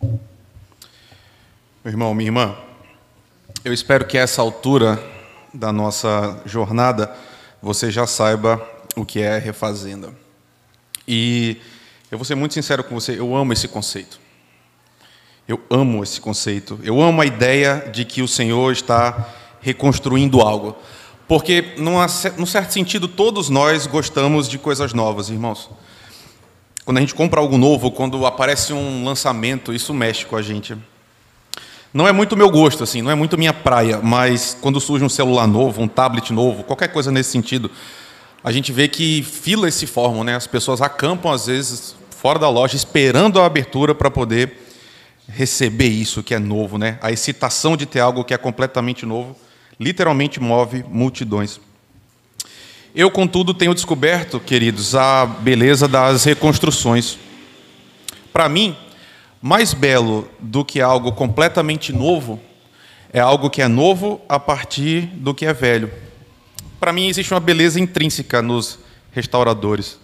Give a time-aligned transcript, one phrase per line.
[0.00, 0.20] Meu
[1.86, 2.56] irmão, minha irmã,
[3.64, 5.02] eu espero que a essa altura
[5.52, 7.12] da nossa jornada
[7.60, 8.64] você já saiba
[8.94, 10.14] o que é refazenda.
[11.06, 11.56] E
[12.10, 14.20] eu vou ser muito sincero com você, eu amo esse conceito.
[15.48, 16.78] Eu amo esse conceito.
[16.82, 19.28] Eu amo a ideia de que o Senhor está
[19.60, 20.76] reconstruindo algo.
[21.26, 25.70] Porque, num certo sentido, todos nós gostamos de coisas novas, irmãos.
[26.88, 30.74] Quando a gente compra algo novo, quando aparece um lançamento, isso mexe com a gente.
[31.92, 35.08] Não é muito meu gosto, assim, não é muito minha praia, mas quando surge um
[35.10, 37.70] celular novo, um tablet novo, qualquer coisa nesse sentido,
[38.42, 40.34] a gente vê que filas se formam, né?
[40.34, 44.56] As pessoas acampam às vezes fora da loja esperando a abertura para poder
[45.28, 46.98] receber isso que é novo, né?
[47.02, 49.36] A excitação de ter algo que é completamente novo,
[49.78, 51.60] literalmente move multidões.
[53.00, 57.16] Eu, contudo, tenho descoberto, queridos, a beleza das reconstruções.
[58.32, 58.76] Para mim,
[59.40, 62.40] mais belo do que algo completamente novo
[63.12, 65.92] é algo que é novo a partir do que é velho.
[66.80, 68.80] Para mim, existe uma beleza intrínseca nos
[69.12, 69.96] restauradores.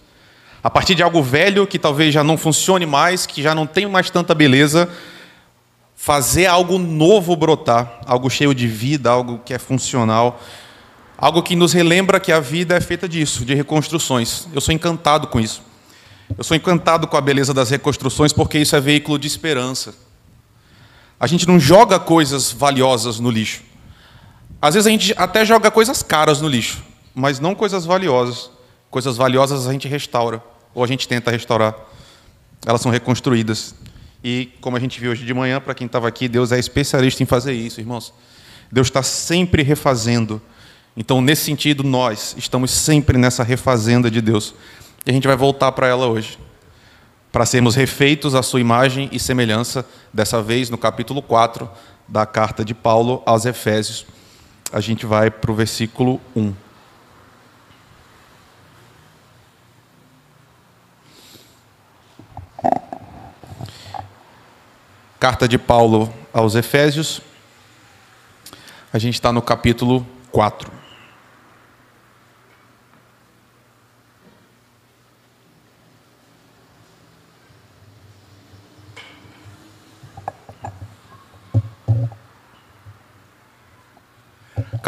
[0.63, 3.85] A partir de algo velho que talvez já não funcione mais, que já não tem
[3.87, 4.87] mais tanta beleza,
[5.97, 10.39] fazer algo novo brotar, algo cheio de vida, algo que é funcional,
[11.17, 14.47] algo que nos relembra que a vida é feita disso, de reconstruções.
[14.53, 15.61] Eu sou encantado com isso.
[16.37, 19.93] Eu sou encantado com a beleza das reconstruções porque isso é veículo de esperança.
[21.19, 23.61] A gente não joga coisas valiosas no lixo.
[24.61, 28.49] Às vezes a gente até joga coisas caras no lixo, mas não coisas valiosas.
[28.89, 30.41] Coisas valiosas a gente restaura,
[30.73, 31.75] ou a gente tenta restaurar.
[32.65, 33.75] Elas são reconstruídas.
[34.23, 37.21] E, como a gente viu hoje de manhã, para quem estava aqui, Deus é especialista
[37.21, 38.13] em fazer isso, irmãos.
[38.71, 40.41] Deus está sempre refazendo.
[40.97, 44.55] Então, nesse sentido, nós estamos sempre nessa refazenda de Deus.
[45.05, 46.39] E a gente vai voltar para ela hoje,
[47.31, 51.69] para sermos refeitos à sua imagem e semelhança, dessa vez no capítulo 4
[52.07, 54.05] da carta de Paulo aos Efésios.
[54.71, 56.53] A gente vai para o versículo 1.
[65.19, 67.19] Carta de Paulo aos Efésios.
[68.93, 70.74] A gente está no capítulo 4.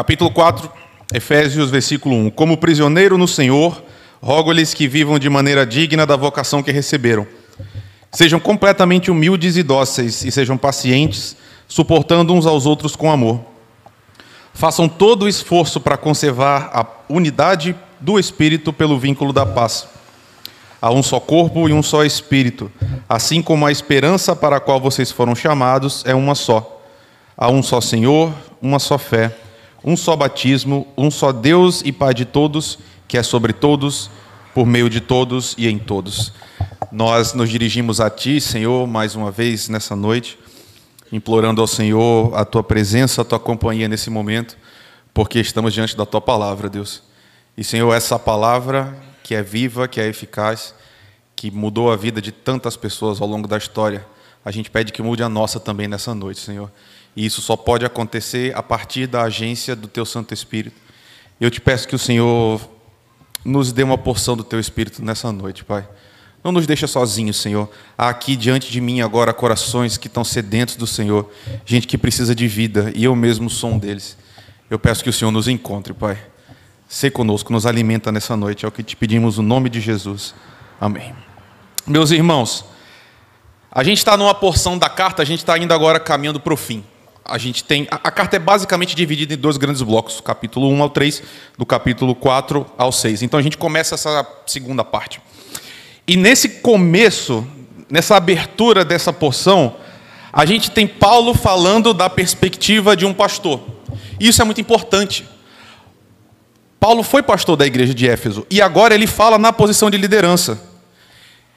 [0.08, 0.72] Capítulo 4,
[1.14, 2.30] Efésios, versículo 1.
[2.30, 3.84] Como prisioneiro no Senhor,
[4.22, 7.28] rogo-lhes que vivam de maneira digna da vocação que receberam.
[8.10, 11.36] Sejam completamente humildes e dóceis, e sejam pacientes,
[11.68, 13.42] suportando uns aos outros com amor.
[14.54, 19.90] Façam todo o esforço para conservar a unidade do Espírito pelo vínculo da paz.
[20.82, 22.72] Há um só corpo e um só Espírito,
[23.10, 26.82] assim como a esperança para a qual vocês foram chamados é uma só.
[27.38, 29.36] Há um só Senhor, uma só fé
[29.88, 32.78] um só batismo, um só Deus e Pai de todos,
[33.08, 34.10] que é sobre todos,
[34.54, 36.34] por meio de todos e em todos.
[36.92, 40.38] Nós nos dirigimos a Ti, Senhor, mais uma vez nessa noite,
[41.10, 44.58] implorando ao Senhor a Tua presença, a Tua companhia nesse momento,
[45.14, 47.02] porque estamos diante da Tua palavra, Deus.
[47.58, 48.94] E, Senhor, essa palavra
[49.24, 50.76] que é viva, que é eficaz,
[51.34, 54.06] que mudou a vida de tantas pessoas ao longo da história,
[54.44, 56.70] a gente pede que mude a nossa também nessa noite, Senhor.
[57.18, 60.80] E isso só pode acontecer a partir da agência do Teu Santo Espírito.
[61.42, 62.62] Eu te peço que o Senhor
[63.44, 65.90] nos dê uma porção do Teu Espírito nessa noite, Pai.
[66.44, 67.68] Não nos deixa sozinhos, Senhor.
[67.98, 71.28] Há aqui diante de mim agora corações que estão sedentos do Senhor,
[71.66, 74.16] gente que precisa de vida, e eu mesmo sou um deles.
[74.70, 76.20] Eu peço que o Senhor nos encontre, Pai.
[76.88, 80.36] Ser conosco, nos alimenta nessa noite, é o que te pedimos no nome de Jesus.
[80.80, 81.16] Amém.
[81.88, 82.64] Meus irmãos,
[83.72, 86.58] a gente está numa porção da carta, a gente está indo agora caminhando para o
[86.58, 86.86] fim
[87.28, 87.88] a gente tem.
[87.92, 91.22] A, a, carta é basicamente dividida em dois grandes blocos, capítulo 1 ao 3,
[91.58, 93.22] do capítulo 4 ao 6.
[93.22, 95.22] Então a gente começa essa segunda parte.
[96.08, 97.46] E nesse começo,
[97.90, 99.76] nessa abertura dessa porção,
[100.32, 103.62] a gente tem Paulo falando da perspectiva de um pastor.
[104.20, 105.26] E isso é muito importante.
[106.80, 110.62] Paulo foi pastor da igreja de Éfeso e agora ele fala na posição de liderança,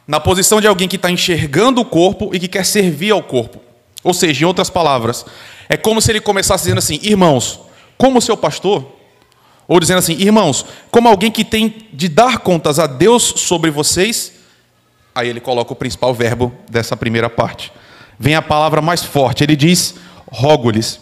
[0.06, 3.69] na posição de alguém que está enxergando o corpo e que quer servir ao corpo.
[4.02, 5.25] Ou seja, em outras palavras,
[5.69, 7.61] é como se ele começasse dizendo assim: irmãos,
[7.97, 8.97] como seu pastor,
[9.69, 14.32] ou dizendo assim: irmãos, como alguém que tem de dar contas a Deus sobre vocês,
[15.14, 17.73] aí ele coloca o principal verbo dessa primeira parte.
[18.19, 19.94] Vem a palavra mais forte, ele diz:
[20.31, 21.00] rogo-lhes.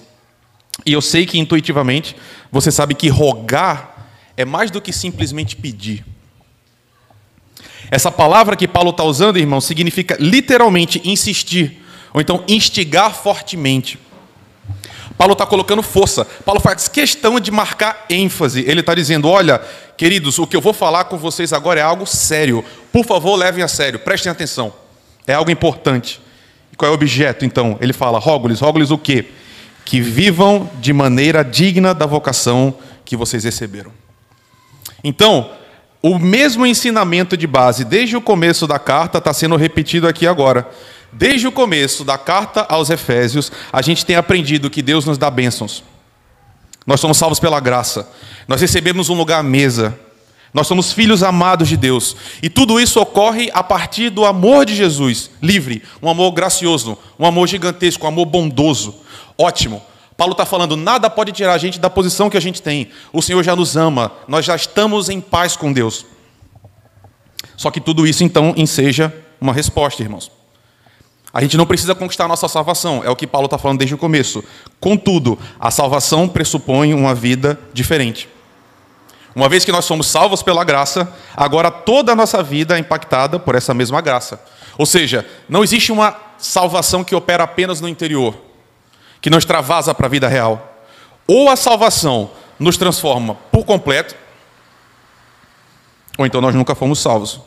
[0.87, 2.17] E eu sei que intuitivamente
[2.51, 6.05] você sabe que rogar é mais do que simplesmente pedir.
[7.91, 11.83] Essa palavra que Paulo está usando, irmão, significa literalmente insistir,
[12.13, 13.99] Ou então instigar fortemente.
[15.19, 16.25] Paulo está colocando força.
[16.25, 18.65] Paulo faz questão de marcar ênfase.
[18.67, 19.61] Ele está dizendo: olha,
[19.97, 22.65] queridos, o que eu vou falar com vocês agora é algo sério.
[22.93, 24.73] Por favor, levem a sério, prestem atenção.
[25.27, 26.21] É algo importante.
[26.73, 27.77] E qual é o objeto, então?
[27.81, 29.27] Ele fala: rogo-lhes, rogo-lhes o quê?
[29.85, 33.91] Que vivam de maneira digna da vocação que vocês receberam.
[35.03, 35.51] Então,
[36.01, 40.69] o mesmo ensinamento de base desde o começo da carta está sendo repetido aqui agora.
[41.13, 45.31] Desde o começo da carta aos Efésios, a gente tem aprendido que Deus nos dá
[45.31, 45.83] bênçãos.
[46.87, 48.09] Nós somos salvos pela graça.
[48.47, 49.99] Nós recebemos um lugar à mesa.
[50.53, 52.17] Nós somos filhos amados de Deus.
[52.43, 57.27] E tudo isso ocorre a partir do amor de Jesus, livre, um amor gracioso, um
[57.27, 58.95] amor gigantesco, um amor bondoso.
[59.37, 59.83] Ótimo.
[60.17, 62.89] Paulo está falando, nada pode tirar a gente da posição que a gente tem.
[63.13, 66.05] O Senhor já nos ama, nós já estamos em paz com Deus.
[67.57, 70.38] Só que tudo isso então enseja uma resposta, irmãos.
[71.33, 73.95] A gente não precisa conquistar a nossa salvação, é o que Paulo está falando desde
[73.95, 74.43] o começo.
[74.81, 78.29] Contudo, a salvação pressupõe uma vida diferente.
[79.35, 83.39] Uma vez que nós somos salvos pela graça, agora toda a nossa vida é impactada
[83.39, 84.43] por essa mesma graça.
[84.77, 88.35] Ou seja, não existe uma salvação que opera apenas no interior,
[89.21, 90.83] que nos extravasa para a vida real.
[91.27, 94.17] Ou a salvação nos transforma por completo,
[96.17, 97.41] ou então nós nunca fomos salvos.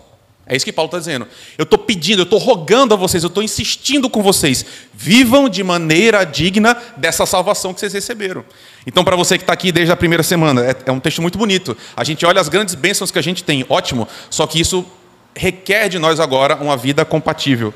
[0.46, 1.28] É isso que Paulo está dizendo.
[1.58, 4.66] Eu estou pedindo, eu estou rogando a vocês, eu estou insistindo com vocês.
[4.94, 8.44] Vivam de maneira digna dessa salvação que vocês receberam.
[8.86, 11.38] Então, para você que está aqui desde a primeira semana, é, é um texto muito
[11.38, 11.78] bonito.
[11.96, 14.86] A gente olha as grandes bênçãos que a gente tem, ótimo, só que isso
[15.36, 17.74] requer de nós agora uma vida compatível.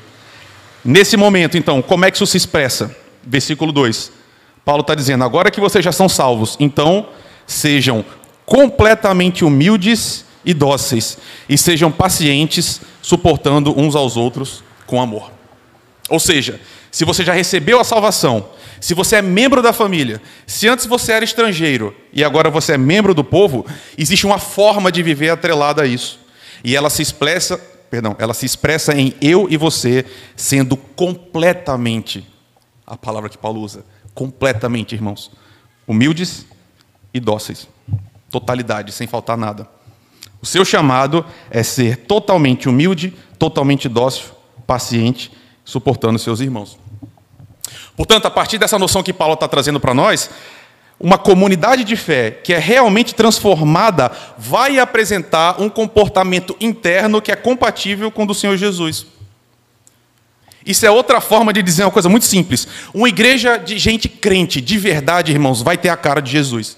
[0.84, 2.94] Nesse momento, então, como é que isso se expressa?
[3.24, 4.12] Versículo 2.
[4.64, 7.08] Paulo está dizendo: agora que vocês já são salvos, então
[7.46, 8.04] sejam
[8.44, 15.32] completamente humildes e dóceis, e sejam pacientes, suportando uns aos outros com amor.
[16.08, 16.60] Ou seja,
[16.90, 18.48] se você já recebeu a salvação,
[18.80, 22.78] se você é membro da família, se antes você era estrangeiro e agora você é
[22.78, 23.66] membro do povo,
[23.98, 26.20] existe uma forma de viver atrelada a isso.
[26.62, 27.58] E ela se expressa,
[27.90, 30.04] perdão, ela se expressa em eu e você
[30.36, 32.24] sendo completamente
[32.86, 33.84] a palavra que Paulo usa,
[34.14, 35.32] completamente, irmãos,
[35.88, 36.46] humildes
[37.12, 37.68] e dóceis.
[38.30, 39.75] Totalidade, sem faltar nada.
[40.46, 44.26] O seu chamado é ser totalmente humilde, totalmente dócil,
[44.64, 45.32] paciente,
[45.64, 46.78] suportando seus irmãos.
[47.96, 50.30] Portanto, a partir dessa noção que Paulo está trazendo para nós,
[51.00, 57.36] uma comunidade de fé que é realmente transformada vai apresentar um comportamento interno que é
[57.36, 59.04] compatível com o do Senhor Jesus.
[60.64, 62.68] Isso é outra forma de dizer uma coisa muito simples.
[62.94, 66.76] Uma igreja de gente crente, de verdade, irmãos, vai ter a cara de Jesus.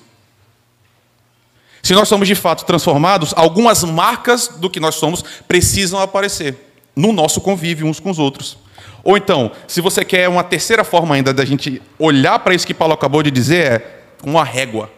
[1.83, 6.57] Se nós somos de fato transformados, algumas marcas do que nós somos precisam aparecer
[6.95, 8.59] no nosso convívio uns com os outros.
[9.05, 12.75] Ou então, se você quer uma terceira forma ainda da gente olhar para isso que
[12.75, 14.91] Paulo acabou de dizer, é uma régua.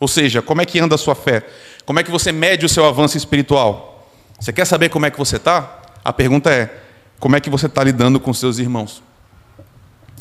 [0.00, 1.44] Ou seja, como é que anda a sua fé?
[1.84, 4.08] Como é que você mede o seu avanço espiritual?
[4.38, 5.82] Você quer saber como é que você está?
[6.04, 6.72] A pergunta é:
[7.18, 9.02] como é que você está lidando com seus irmãos?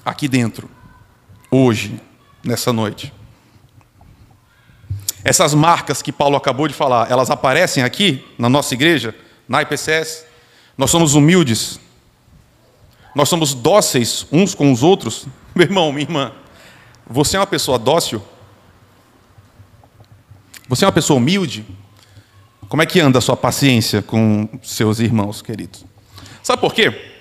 [0.03, 0.69] Aqui dentro,
[1.51, 2.01] hoje,
[2.43, 3.13] nessa noite.
[5.27, 9.13] Essas marcas que Paulo acabou de falar, elas aparecem aqui na nossa igreja,
[9.45, 10.23] na IPCS.
[10.77, 11.81] Nós somos humildes,
[13.13, 15.27] nós somos dóceis uns com os outros.
[15.53, 16.31] Meu irmão, minha irmã,
[17.05, 18.23] você é uma pessoa dócil?
[20.69, 21.65] Você é uma pessoa humilde?
[22.69, 25.83] Como é que anda a sua paciência com seus irmãos queridos?
[26.41, 27.17] Sabe por quê?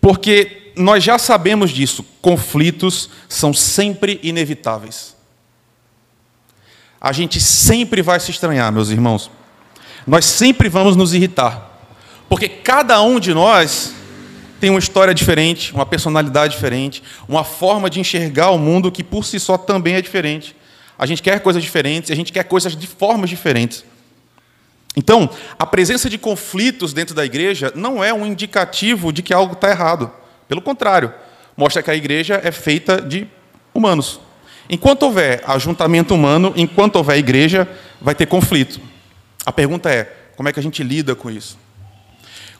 [0.00, 5.17] Porque nós já sabemos disso, conflitos são sempre inevitáveis
[7.00, 9.30] a gente sempre vai se estranhar, meus irmãos.
[10.06, 11.68] Nós sempre vamos nos irritar.
[12.28, 13.92] Porque cada um de nós
[14.60, 19.24] tem uma história diferente, uma personalidade diferente, uma forma de enxergar o mundo que por
[19.24, 20.54] si só também é diferente.
[20.98, 23.84] A gente quer coisas diferentes, a gente quer coisas de formas diferentes.
[24.96, 29.52] Então, a presença de conflitos dentro da igreja não é um indicativo de que algo
[29.52, 30.10] está errado.
[30.48, 31.14] Pelo contrário,
[31.56, 33.28] mostra que a igreja é feita de
[33.72, 34.18] humanos.
[34.68, 37.68] Enquanto houver ajuntamento humano, enquanto houver igreja,
[38.00, 38.80] vai ter conflito.
[39.44, 40.04] A pergunta é:
[40.36, 41.58] como é que a gente lida com isso?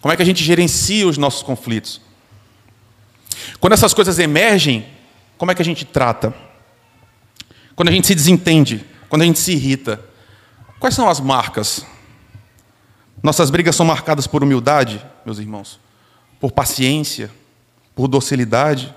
[0.00, 2.00] Como é que a gente gerencia os nossos conflitos?
[3.61, 4.87] Quando essas coisas emergem,
[5.37, 6.35] como é que a gente trata?
[7.75, 10.00] Quando a gente se desentende, quando a gente se irrita,
[10.79, 11.85] quais são as marcas?
[13.23, 15.79] Nossas brigas são marcadas por humildade, meus irmãos,
[16.41, 17.31] por paciência,
[17.95, 18.95] por docilidade,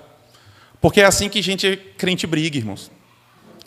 [0.80, 2.90] porque é assim que gente crente briga, irmãos.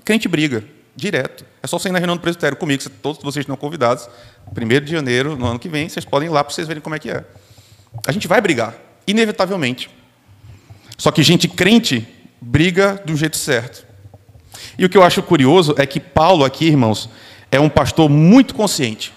[0.06, 0.64] Crente briga,
[0.96, 1.44] direto.
[1.64, 4.08] É só você ir na reunião do presbitério comigo, todos vocês estão convidados.
[4.56, 6.96] 1 de janeiro, no ano que vem, vocês podem ir lá para vocês verem como
[6.96, 7.26] é que é.
[8.06, 8.76] A gente vai brigar,
[9.08, 9.90] inevitavelmente.
[10.96, 12.08] Só que gente crente
[12.40, 13.84] briga do jeito certo.
[14.78, 17.10] E o que eu acho curioso é que Paulo aqui, irmãos,
[17.52, 19.12] é um pastor muito consciente.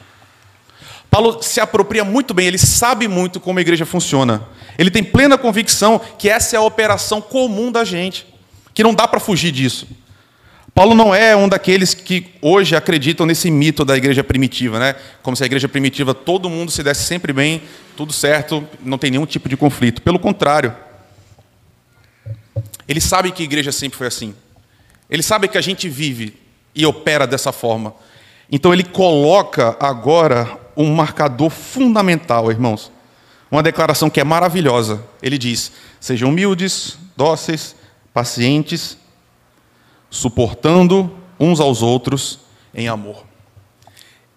[1.11, 4.49] Paulo se apropria muito bem, ele sabe muito como a igreja funciona.
[4.79, 8.27] Ele tem plena convicção que essa é a operação comum da gente,
[8.73, 9.87] que não dá para fugir disso.
[10.75, 14.95] Paulo não é um daqueles que hoje acreditam nesse mito da igreja primitiva, né?
[15.23, 17.63] Como se a igreja primitiva todo mundo se desse sempre bem,
[17.97, 20.03] tudo certo, não tem nenhum tipo de conflito.
[20.03, 20.75] Pelo contrário,
[22.87, 24.35] ele sabe que a igreja sempre foi assim.
[25.11, 26.39] Ele sabe que a gente vive
[26.75, 27.95] e opera dessa forma.
[28.51, 32.93] Então ele coloca agora um marcador fundamental, irmãos.
[33.51, 35.03] Uma declaração que é maravilhosa.
[35.23, 37.75] Ele diz: sejam humildes, dóceis,
[38.13, 38.97] pacientes,
[40.11, 42.41] suportando uns aos outros
[42.75, 43.25] em amor.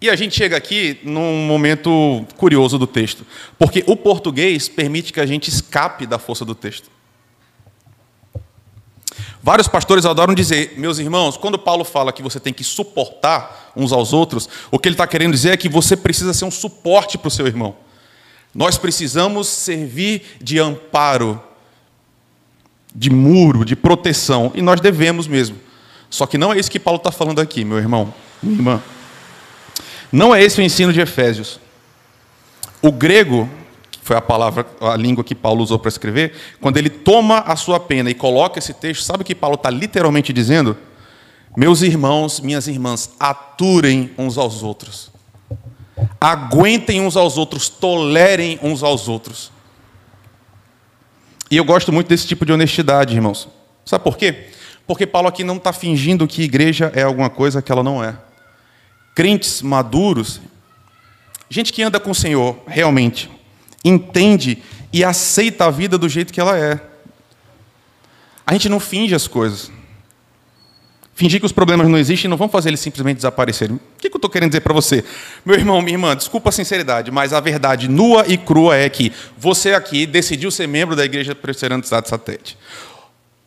[0.00, 3.24] E a gente chega aqui num momento curioso do texto,
[3.58, 6.90] porque o português permite que a gente escape da força do texto.
[9.40, 13.92] Vários pastores adoram dizer, meus irmãos, quando Paulo fala que você tem que suportar uns
[13.92, 17.18] aos outros, o que ele está querendo dizer é que você precisa ser um suporte
[17.18, 17.76] para o seu irmão.
[18.54, 21.42] Nós precisamos servir de amparo,
[22.94, 25.56] de muro, de proteção, e nós devemos mesmo.
[26.10, 28.82] Só que não é isso que Paulo está falando aqui, meu irmão, minha irmã.
[30.12, 31.58] Não é esse o ensino de Efésios.
[32.82, 33.48] O grego
[34.02, 37.78] foi a palavra, a língua que Paulo usou para escrever, quando ele toma a sua
[37.78, 40.76] pena e coloca esse texto, sabe o que Paulo está literalmente dizendo?
[41.56, 45.10] Meus irmãos, minhas irmãs, aturem uns aos outros.
[46.20, 49.51] Aguentem uns aos outros, tolerem uns aos outros.
[51.52, 53.46] E eu gosto muito desse tipo de honestidade, irmãos.
[53.84, 54.46] Sabe por quê?
[54.86, 58.16] Porque Paulo aqui não está fingindo que igreja é alguma coisa que ela não é.
[59.14, 60.40] Crentes maduros,
[61.50, 63.30] gente que anda com o Senhor realmente,
[63.84, 66.80] entende e aceita a vida do jeito que ela é.
[68.46, 69.70] A gente não finge as coisas.
[71.22, 73.76] Fingir que os problemas não existem não vão fazer eles simplesmente desaparecerem.
[73.76, 75.04] O que eu estou querendo dizer para você?
[75.46, 79.12] Meu irmão, minha irmã, desculpa a sinceridade, mas a verdade nua e crua é que
[79.38, 82.58] você aqui decidiu ser membro da Igreja Presbiteriana de Cidade Satélite.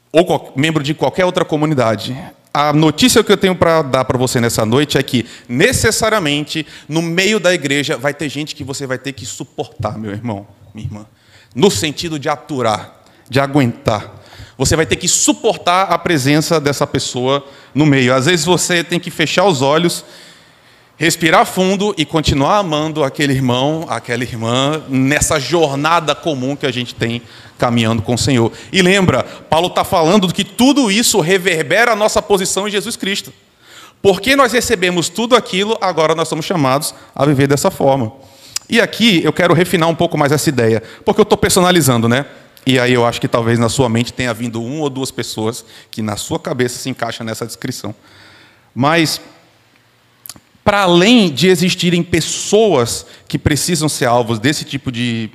[0.10, 2.18] Ou membro de qualquer outra comunidade.
[2.54, 7.02] A notícia que eu tenho para dar para você nessa noite é que, necessariamente, no
[7.02, 10.88] meio da igreja, vai ter gente que você vai ter que suportar, meu irmão, minha
[10.88, 11.06] irmã.
[11.54, 14.24] No sentido de aturar, de aguentar.
[14.58, 18.14] Você vai ter que suportar a presença dessa pessoa no meio.
[18.14, 20.06] Às vezes você tem que fechar os olhos,
[20.98, 26.96] respirar fundo e continuar amando aquele irmão, aquela irmã, nessa jornada comum que a gente
[26.96, 27.22] tem
[27.58, 28.52] caminhando com o Senhor.
[28.72, 33.34] E lembra, Paulo está falando que tudo isso reverbera a nossa posição em Jesus Cristo.
[34.02, 38.14] Porque nós recebemos tudo aquilo, agora nós somos chamados a viver dessa forma.
[38.70, 42.26] E aqui eu quero refinar um pouco mais essa ideia, porque eu estou personalizando, né?
[42.66, 45.64] E aí eu acho que talvez na sua mente tenha vindo uma ou duas pessoas
[45.92, 47.94] que na sua cabeça se encaixa nessa descrição.
[48.74, 49.22] Mas
[50.64, 55.30] para além de existirem pessoas que precisam ser alvos desse tipo de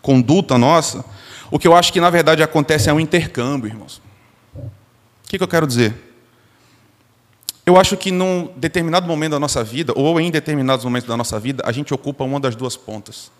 [0.00, 1.04] conduta nossa,
[1.50, 4.00] o que eu acho que na verdade acontece é um intercâmbio, irmãos.
[4.54, 5.92] O que, que eu quero dizer?
[7.66, 11.40] Eu acho que num determinado momento da nossa vida, ou em determinados momentos da nossa
[11.40, 13.32] vida, a gente ocupa uma das duas pontas.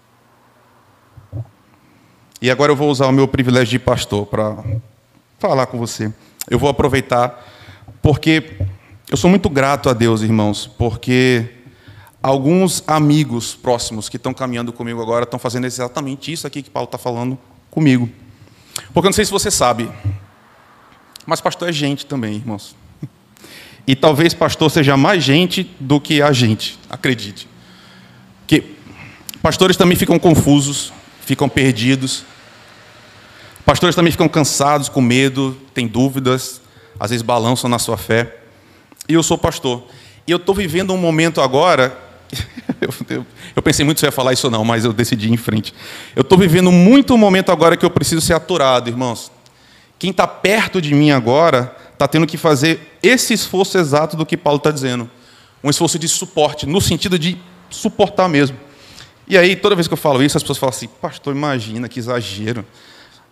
[2.46, 4.56] E agora eu vou usar o meu privilégio de pastor para
[5.36, 6.14] falar com você.
[6.48, 7.44] Eu vou aproveitar,
[8.00, 8.52] porque
[9.10, 11.44] eu sou muito grato a Deus, irmãos, porque
[12.22, 16.84] alguns amigos próximos que estão caminhando comigo agora estão fazendo exatamente isso aqui que Paulo
[16.84, 17.36] está falando
[17.68, 18.08] comigo.
[18.94, 19.90] Porque eu não sei se você sabe,
[21.26, 22.76] mas pastor é gente também, irmãos.
[23.88, 27.48] E talvez pastor seja mais gente do que a gente, acredite.
[28.46, 28.76] Que
[29.42, 32.24] pastores também ficam confusos, ficam perdidos.
[33.66, 36.62] Pastores também ficam cansados, com medo, têm dúvidas,
[36.99, 38.38] às vezes balançam na sua fé.
[39.06, 39.82] E eu sou pastor.
[40.26, 42.06] E eu estou vivendo um momento agora
[42.80, 45.28] Eu, eu, eu, pensei muito se eu ia falar isso ou não, mas eu decidi
[45.28, 45.73] ir em frente.
[46.14, 49.32] Eu estou vivendo muito um momento agora que eu preciso ser aturado, irmãos.
[49.99, 54.37] Quem está perto de mim agora está tendo que fazer esse esforço exato do que
[54.37, 55.11] Paulo está dizendo.
[55.64, 57.38] Um esforço de suporte, no sentido de
[57.70, 58.56] suportar mesmo.
[59.26, 61.99] E aí, toda vez que eu falo isso, as pessoas falam assim: Pastor, imagina que
[61.99, 62.64] exagero.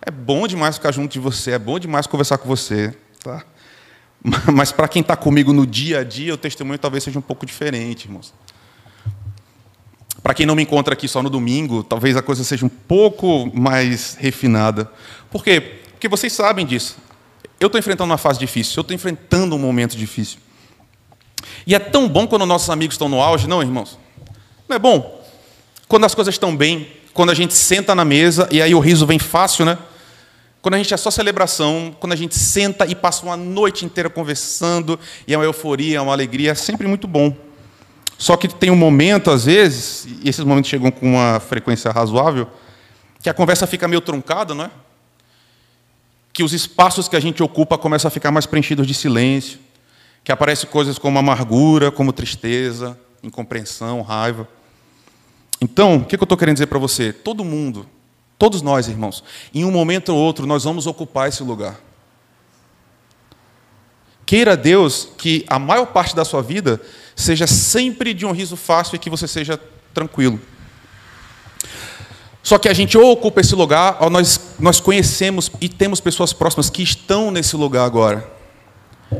[0.01, 2.95] É bom demais ficar junto de você, é bom demais conversar com você.
[3.23, 3.43] Tá?
[4.51, 7.45] Mas para quem está comigo no dia a dia, o testemunho talvez seja um pouco
[7.45, 8.33] diferente, irmãos.
[10.23, 13.51] Para quem não me encontra aqui só no domingo, talvez a coisa seja um pouco
[13.55, 14.91] mais refinada.
[15.29, 15.61] Por quê?
[15.91, 16.97] Porque vocês sabem disso.
[17.59, 20.39] Eu estou enfrentando uma fase difícil, eu estou enfrentando um momento difícil.
[21.67, 23.99] E é tão bom quando nossos amigos estão no auge, não, irmãos?
[24.67, 25.23] Não é bom?
[25.87, 29.07] Quando as coisas estão bem, quando a gente senta na mesa e aí o riso
[29.07, 29.75] vem fácil, né?
[30.65, 34.09] quando a gente é só celebração, quando a gente senta e passa uma noite inteira
[34.09, 37.37] conversando, e é uma euforia, é uma alegria, é sempre muito bom.
[38.17, 42.49] Só que tem um momento, às vezes, e esses momentos chegam com uma frequência razoável,
[43.21, 44.71] que a conversa fica meio truncada, não é?
[46.33, 49.59] Que os espaços que a gente ocupa começam a ficar mais preenchidos de silêncio,
[50.23, 54.47] que aparecem coisas como amargura, como tristeza, incompreensão, raiva.
[55.61, 57.13] Então, o que eu estou querendo dizer para você?
[57.13, 57.87] Todo mundo,
[58.37, 61.79] todos nós, irmãos, em um momento ou outro, nós vamos ocupar esse lugar.
[64.25, 66.81] Queira Deus que a maior parte da sua vida
[67.15, 69.59] seja sempre de um riso fácil e que você seja
[69.93, 70.39] tranquilo.
[72.41, 76.31] Só que a gente ou ocupa esse lugar, ou nós, nós conhecemos e temos pessoas
[76.31, 78.29] próximas que estão nesse lugar agora.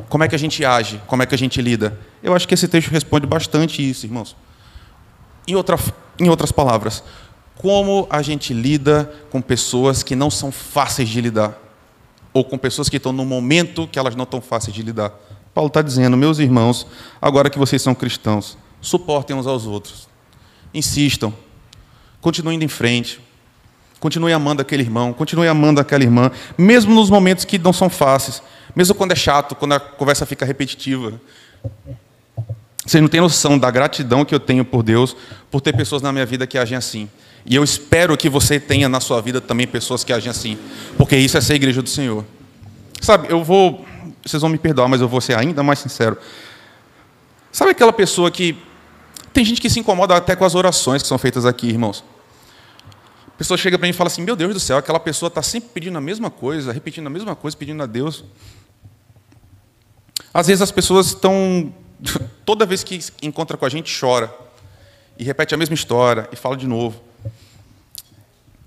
[0.09, 1.01] Como é que a gente age?
[1.07, 1.99] Como é que a gente lida?
[2.21, 4.35] Eu acho que esse texto responde bastante isso, irmãos.
[5.47, 5.77] Em, outra,
[6.19, 7.03] em outras palavras,
[7.57, 11.57] como a gente lida com pessoas que não são fáceis de lidar?
[12.33, 15.11] Ou com pessoas que estão no momento que elas não estão fáceis de lidar?
[15.53, 16.85] Paulo está dizendo, meus irmãos,
[17.21, 20.07] agora que vocês são cristãos, suportem uns aos outros.
[20.73, 21.33] Insistam.
[22.19, 23.21] Continuem indo em frente.
[23.99, 28.43] Continue amando aquele irmão, continue amando aquela irmã, mesmo nos momentos que não são fáceis,
[28.75, 31.19] mesmo quando é chato, quando a conversa fica repetitiva.
[32.85, 35.15] Vocês não têm noção da gratidão que eu tenho por Deus,
[35.49, 37.09] por ter pessoas na minha vida que agem assim.
[37.45, 40.57] E eu espero que você tenha na sua vida também pessoas que agem assim,
[40.97, 42.23] porque isso é ser igreja do Senhor.
[43.01, 43.85] Sabe, eu vou
[44.25, 46.17] vocês vão me perdoar, mas eu vou ser ainda mais sincero.
[47.51, 48.57] Sabe aquela pessoa que.
[49.31, 52.03] Tem gente que se incomoda até com as orações que são feitas aqui, irmãos.
[53.27, 55.43] A pessoa chega para mim e fala assim: Meu Deus do céu, aquela pessoa está
[55.43, 58.23] sempre pedindo a mesma coisa, repetindo a mesma coisa, pedindo a Deus.
[60.33, 61.73] Às vezes as pessoas estão.
[62.45, 64.33] Toda vez que encontra com a gente, chora.
[65.17, 67.01] E repete a mesma história, e fala de novo.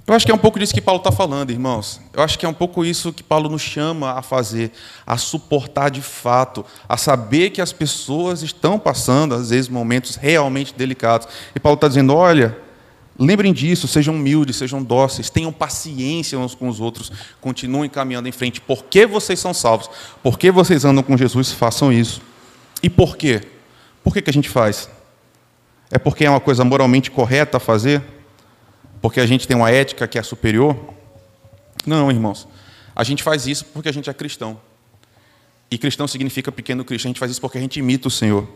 [0.09, 2.01] Eu acho que é um pouco disso que Paulo está falando, irmãos.
[2.15, 4.73] Eu acho que é um pouco isso que Paulo nos chama a fazer,
[5.07, 10.73] a suportar de fato, a saber que as pessoas estão passando, às vezes, momentos realmente
[10.75, 11.29] delicados.
[11.55, 12.57] E Paulo está dizendo: olha,
[13.19, 18.33] lembrem disso, sejam humildes, sejam dóceis, tenham paciência uns com os outros, continuem caminhando em
[18.33, 18.63] frente.
[18.63, 19.91] Porque vocês são salvos,
[20.23, 22.23] porque vocês andam com Jesus, façam isso.
[22.83, 23.41] E por quê?
[24.03, 24.89] Por que, que a gente faz?
[25.91, 28.03] É porque é uma coisa moralmente correta a fazer?
[29.01, 30.77] porque a gente tem uma ética que é superior.
[31.87, 32.49] Não, irmãos.
[32.95, 34.61] A gente faz isso porque a gente é cristão.
[35.71, 37.07] E cristão significa pequeno Cristo.
[37.07, 38.49] A gente faz isso porque a gente imita o Senhor.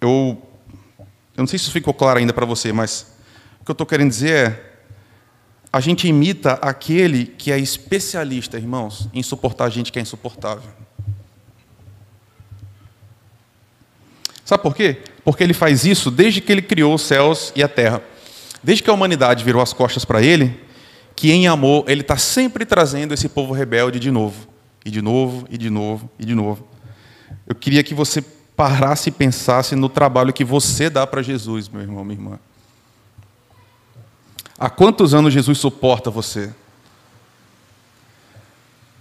[0.00, 0.40] Eu,
[0.98, 1.06] eu
[1.38, 3.14] não sei se isso ficou claro ainda para você, mas
[3.60, 4.80] o que eu estou querendo dizer é:
[5.72, 10.70] a gente imita aquele que é especialista, irmãos, em suportar a gente que é insuportável.
[14.48, 15.02] Sabe por quê?
[15.22, 18.00] Porque ele faz isso desde que ele criou os céus e a terra.
[18.62, 20.58] Desde que a humanidade virou as costas para ele,
[21.14, 24.48] que em amor ele está sempre trazendo esse povo rebelde de novo,
[24.86, 26.66] e de novo, e de novo, e de novo.
[27.46, 28.22] Eu queria que você
[28.56, 32.38] parasse e pensasse no trabalho que você dá para Jesus, meu irmão, minha irmã.
[34.58, 36.54] Há quantos anos Jesus suporta você?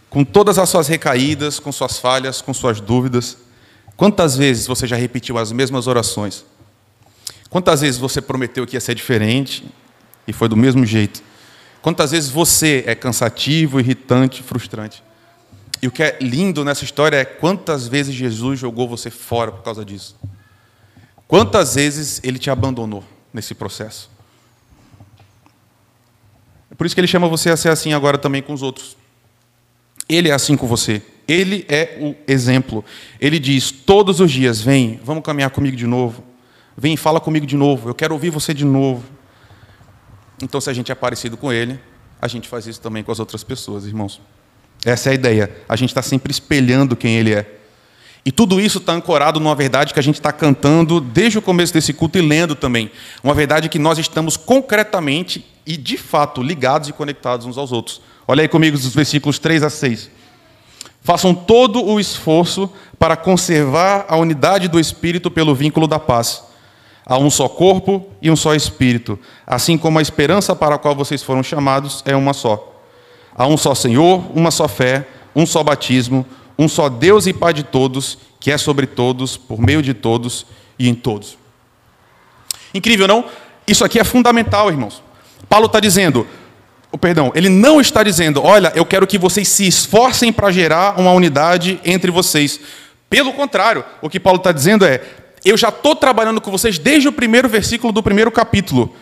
[0.09, 3.46] Com todas as suas recaídas, com suas falhas, com suas dúvidas.
[3.97, 6.45] Quantas vezes você já repetiu as mesmas orações?
[7.49, 9.65] Quantas vezes você prometeu que ia ser diferente
[10.27, 11.23] e foi do mesmo jeito?
[11.81, 15.03] Quantas vezes você é cansativo, irritante, frustrante?
[15.81, 19.63] E o que é lindo nessa história é quantas vezes Jesus jogou você fora por
[19.63, 20.15] causa disso.
[21.27, 24.09] Quantas vezes ele te abandonou nesse processo.
[26.69, 28.95] É por isso que ele chama você a ser assim agora também com os outros.
[30.07, 31.01] Ele é assim com você.
[31.27, 32.85] Ele é o exemplo.
[33.19, 36.23] Ele diz todos os dias: vem, vamos caminhar comigo de novo.
[36.77, 39.03] Vem fala comigo de novo, eu quero ouvir você de novo.
[40.41, 41.79] Então, se a gente é parecido com ele,
[42.21, 44.21] a gente faz isso também com as outras pessoas, irmãos.
[44.85, 45.51] Essa é a ideia.
[45.67, 47.57] A gente está sempre espelhando quem ele é.
[48.23, 51.73] E tudo isso está ancorado numa verdade que a gente está cantando desde o começo
[51.73, 52.91] desse culto e lendo também.
[53.23, 58.01] Uma verdade que nós estamos concretamente e de fato ligados e conectados uns aos outros.
[58.27, 60.11] Olha aí comigo os versículos 3 a 6.
[61.01, 66.43] Façam todo o esforço para conservar a unidade do Espírito pelo vínculo da paz.
[67.05, 70.93] Há um só corpo e um só espírito, assim como a esperança para a qual
[70.93, 72.75] vocês foram chamados é uma só.
[73.33, 76.25] Há um só Senhor, uma só fé, um só batismo,
[76.59, 80.45] um só Deus e Pai de todos, que é sobre todos, por meio de todos
[80.77, 81.37] e em todos.
[82.73, 83.23] Incrível, não?
[83.65, 85.01] Isso aqui é fundamental, irmãos.
[85.47, 86.27] Paulo está dizendo,
[86.91, 90.99] oh, perdão, ele não está dizendo, olha, eu quero que vocês se esforcem para gerar
[90.99, 92.59] uma unidade entre vocês.
[93.09, 95.01] Pelo contrário, o que Paulo está dizendo é,
[95.43, 98.95] eu já estou trabalhando com vocês desde o primeiro versículo do primeiro capítulo,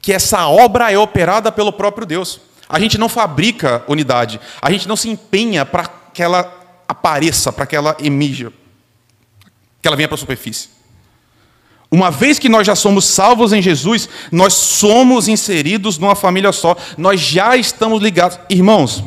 [0.00, 2.40] que essa obra é operada pelo próprio Deus.
[2.68, 4.40] A gente não fabrica unidade.
[4.60, 6.52] A gente não se empenha para que ela
[6.88, 8.52] apareça, para que ela emija,
[9.80, 10.68] que ela venha para a superfície.
[11.94, 16.76] Uma vez que nós já somos salvos em Jesus, nós somos inseridos numa família só,
[16.98, 18.36] nós já estamos ligados.
[18.50, 19.04] Irmãos,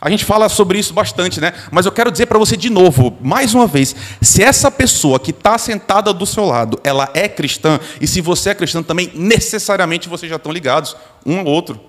[0.00, 1.52] a gente fala sobre isso bastante, né?
[1.72, 5.32] Mas eu quero dizer para você de novo, mais uma vez, se essa pessoa que
[5.32, 10.08] está sentada do seu lado, ela é cristã, e se você é cristão também, necessariamente
[10.08, 10.96] vocês já estão ligados
[11.26, 11.80] um ao outro.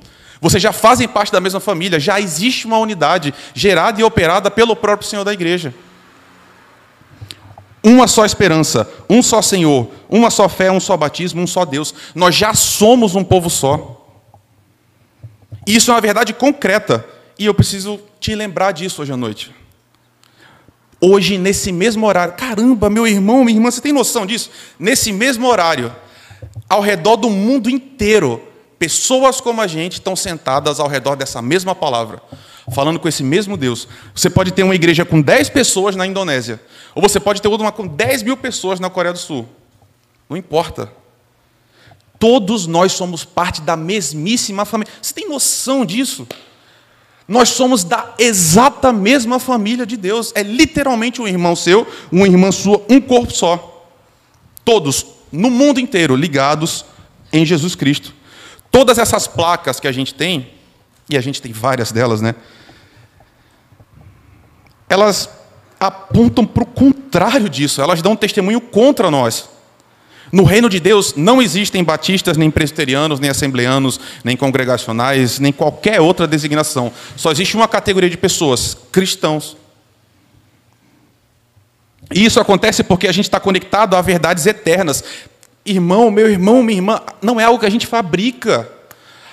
[0.41, 4.75] Vocês já fazem parte da mesma família, já existe uma unidade gerada e operada pelo
[4.75, 5.71] próprio Senhor da igreja
[7.85, 11.93] uma só esperança, um só Senhor, uma só fé, um só batismo, um só Deus.
[12.15, 14.03] Nós já somos um povo só.
[15.67, 17.05] Isso é uma verdade concreta.
[17.37, 19.53] E eu preciso te lembrar disso hoje à noite.
[20.99, 24.49] Hoje, nesse mesmo horário, caramba, meu irmão, minha irmã, você tem noção disso?
[24.79, 25.95] Nesse mesmo horário,
[26.67, 28.41] ao redor do mundo inteiro,
[28.79, 32.19] pessoas como a gente estão sentadas ao redor dessa mesma palavra
[32.71, 33.87] falando com esse mesmo Deus.
[34.13, 36.61] Você pode ter uma igreja com 10 pessoas na Indonésia,
[36.93, 39.47] ou você pode ter uma com 10 mil pessoas na Coreia do Sul.
[40.29, 40.91] Não importa.
[42.17, 44.91] Todos nós somos parte da mesmíssima família.
[45.01, 46.27] Você tem noção disso?
[47.27, 50.31] Nós somos da exata mesma família de Deus.
[50.35, 53.87] É literalmente um irmão seu, uma irmã sua, um corpo só.
[54.63, 56.85] Todos, no mundo inteiro, ligados
[57.31, 58.13] em Jesus Cristo.
[58.71, 60.51] Todas essas placas que a gente tem,
[61.09, 62.35] e a gente tem várias delas, né?
[64.89, 65.29] Elas
[65.79, 69.49] apontam para o contrário disso, elas dão testemunho contra nós.
[70.31, 76.01] No reino de Deus não existem batistas, nem presbiterianos, nem assembleanos, nem congregacionais, nem qualquer
[76.01, 76.91] outra designação.
[77.15, 79.55] Só existe uma categoria de pessoas: cristãos.
[82.13, 85.03] E isso acontece porque a gente está conectado a verdades eternas.
[85.65, 88.69] Irmão, meu irmão, minha irmã, não é algo que a gente fabrica.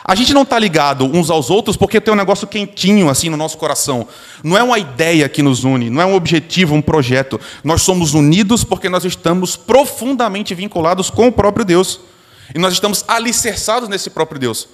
[0.04, 3.36] A gente não está ligado uns aos outros porque tem um negócio quentinho assim no
[3.36, 4.08] nosso coração.
[4.42, 7.40] Não é uma ideia que nos une, não é um objetivo, um projeto.
[7.62, 12.00] Nós somos unidos porque nós estamos profundamente vinculados com o próprio Deus.
[12.52, 14.68] E nós estamos alicerçados nesse próprio Deus.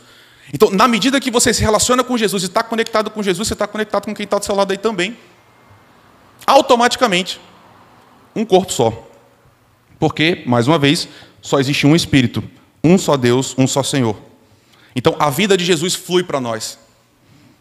[0.52, 3.54] Então, na medida que você se relaciona com Jesus e está conectado com Jesus, você
[3.54, 5.14] está conectado com quem está do seu lado aí também.
[6.46, 7.38] Automaticamente.
[8.34, 9.06] Um corpo só.
[9.98, 11.06] Porque, mais uma vez,
[11.42, 12.42] só existe um Espírito,
[12.82, 14.27] um só Deus, um só Senhor.
[14.98, 16.76] Então, a vida de Jesus flui para nós.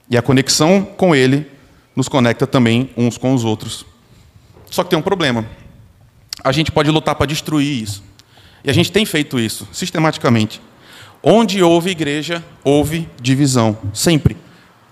[0.09, 1.45] E a conexão com Ele
[1.95, 3.85] nos conecta também uns com os outros.
[4.71, 5.45] Só que tem um problema.
[6.43, 8.03] A gente pode lutar para destruir isso.
[8.63, 10.59] E a gente tem feito isso, sistematicamente.
[11.21, 13.77] Onde houve igreja, houve divisão.
[13.93, 14.35] Sempre.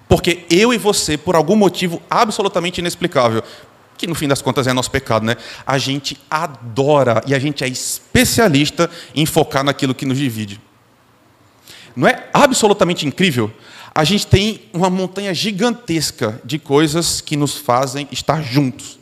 [0.08, 3.44] Porque eu e você, por algum motivo absolutamente inexplicável,
[3.98, 5.36] que no fim das contas é nosso pecado, né?
[5.66, 10.62] A gente adora e a gente é especialista em focar naquilo que nos divide.
[11.96, 13.52] Não é absolutamente incrível?
[13.94, 19.00] A gente tem uma montanha gigantesca de coisas que nos fazem estar juntos.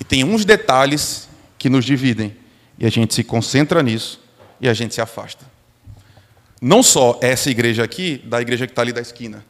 [0.00, 2.36] E tem uns detalhes que nos dividem.
[2.78, 4.20] E a gente se concentra nisso
[4.60, 5.44] e a gente se afasta.
[6.60, 9.44] Não só essa igreja aqui, da igreja que está ali da esquina,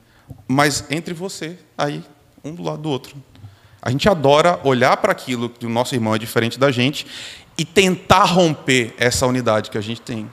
[0.46, 2.02] mas entre você, aí,
[2.44, 3.16] um do lado do outro.
[3.82, 7.06] A gente adora olhar para aquilo que o nosso irmão é diferente da gente
[7.56, 10.30] e tentar romper essa unidade que a gente tem.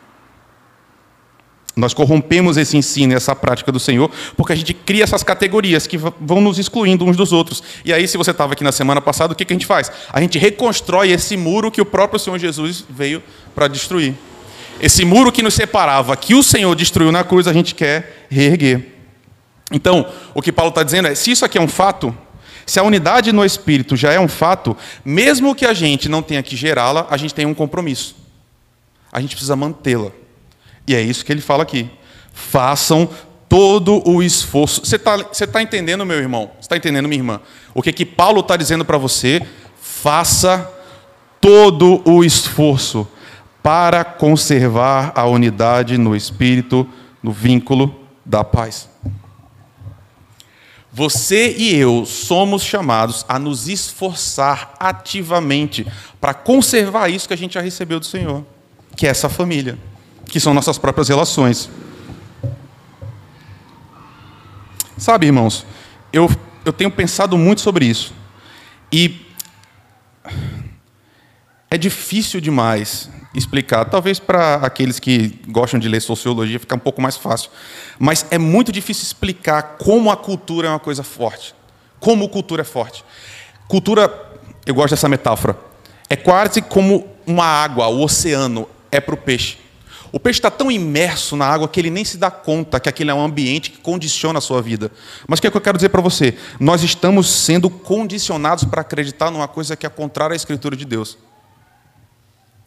[1.77, 5.95] Nós corrompemos esse ensino, essa prática do Senhor, porque a gente cria essas categorias que
[5.95, 7.61] vão nos excluindo uns dos outros.
[7.85, 9.91] E aí, se você estava aqui na semana passada, o que a gente faz?
[10.11, 13.21] A gente reconstrói esse muro que o próprio Senhor Jesus veio
[13.53, 14.15] para destruir.
[14.81, 18.93] Esse muro que nos separava, que o Senhor destruiu na cruz, a gente quer reerguer.
[19.71, 22.15] Então, o que Paulo está dizendo é: se isso aqui é um fato,
[22.65, 26.41] se a unidade no Espírito já é um fato, mesmo que a gente não tenha
[26.41, 28.15] que gerá-la, a gente tem um compromisso.
[29.11, 30.11] A gente precisa mantê-la.
[30.87, 31.89] E é isso que ele fala aqui.
[32.33, 33.09] Façam
[33.49, 34.85] todo o esforço.
[34.85, 36.51] Você está tá entendendo, meu irmão?
[36.55, 37.41] Você está entendendo, minha irmã?
[37.73, 39.45] O que, que Paulo está dizendo para você?
[39.81, 40.71] Faça
[41.41, 43.05] todo o esforço
[43.61, 46.87] para conservar a unidade no espírito,
[47.21, 47.93] no vínculo
[48.25, 48.89] da paz.
[50.91, 55.85] Você e eu somos chamados a nos esforçar ativamente
[56.19, 58.43] para conservar isso que a gente já recebeu do Senhor,
[58.95, 59.77] que é essa família
[60.27, 61.69] que são nossas próprias relações.
[64.97, 65.65] Sabe, irmãos,
[66.11, 66.29] eu,
[66.65, 68.13] eu tenho pensado muito sobre isso.
[68.91, 69.25] E
[71.69, 73.85] é difícil demais explicar.
[73.85, 77.51] Talvez para aqueles que gostam de ler sociologia fica um pouco mais fácil.
[77.99, 81.53] Mas é muito difícil explicar como a cultura é uma coisa forte.
[81.99, 83.03] Como cultura é forte.
[83.67, 84.11] Cultura,
[84.65, 85.57] eu gosto dessa metáfora,
[86.09, 89.57] é quase como uma água, o oceano é para o peixe.
[90.11, 93.11] O peixe está tão imerso na água que ele nem se dá conta que aquele
[93.11, 94.91] é um ambiente que condiciona a sua vida.
[95.27, 96.35] Mas o que, é que eu quero dizer para você?
[96.59, 101.17] Nós estamos sendo condicionados para acreditar numa coisa que é contrária à Escritura de Deus.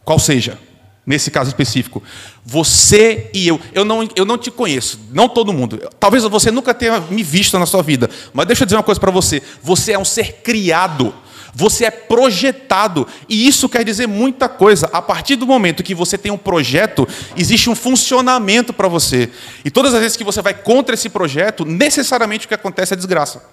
[0.03, 0.57] Qual seja?
[1.03, 2.03] Nesse caso específico,
[2.45, 5.81] você e eu, eu não, eu não te conheço, não todo mundo.
[5.99, 9.01] Talvez você nunca tenha me visto na sua vida, mas deixa eu dizer uma coisa
[9.01, 11.11] para você: você é um ser criado
[11.53, 14.89] você é projetado, e isso quer dizer muita coisa.
[14.93, 19.29] A partir do momento que você tem um projeto, existe um funcionamento para você.
[19.65, 22.97] E todas as vezes que você vai contra esse projeto, necessariamente o que acontece é
[22.97, 23.43] desgraça.